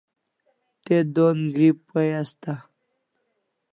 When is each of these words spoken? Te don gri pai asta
Te 0.83 0.95
don 1.15 1.39
gri 1.53 1.69
pai 1.87 2.09
asta 2.21 2.53